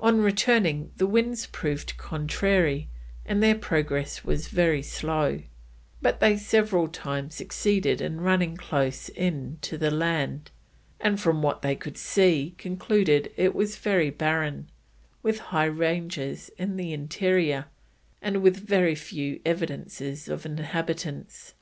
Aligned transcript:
On 0.00 0.22
returning 0.22 0.90
the 0.96 1.06
winds 1.06 1.44
proved 1.44 1.98
contrary, 1.98 2.88
and 3.26 3.42
their 3.42 3.54
progress 3.54 4.24
was 4.24 4.48
very 4.48 4.80
slow, 4.80 5.42
but 6.00 6.18
they 6.18 6.38
several 6.38 6.88
times 6.88 7.34
succeeded 7.34 8.00
in 8.00 8.22
running 8.22 8.56
close 8.56 9.10
in 9.10 9.58
to 9.60 9.76
the 9.76 9.90
land, 9.90 10.50
and 10.98 11.20
from 11.20 11.42
what 11.42 11.60
they 11.60 11.76
could 11.76 11.98
see 11.98 12.54
concluded 12.56 13.30
it 13.36 13.54
was 13.54 13.76
very 13.76 14.08
barren, 14.08 14.70
with 15.22 15.40
high 15.52 15.66
ranges 15.66 16.48
in 16.56 16.78
the 16.78 16.94
interior 16.94 17.66
and 18.22 18.40
with 18.42 18.56
very 18.56 18.94
few 18.94 19.42
evidences 19.44 20.26
of 20.26 20.46
inhabitants. 20.46 21.52